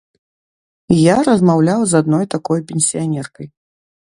[0.99, 3.47] Я размаўляў з адной такой пенсіянеркай.